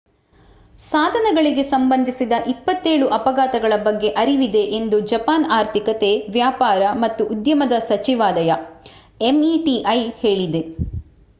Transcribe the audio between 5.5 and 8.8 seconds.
ಆರ್ಥಿಕತೆ ವ್ಯಾಪಾರ ಮತ್ತು ಉದ್ಯಮದ ಸಚಿವಾಲಯವು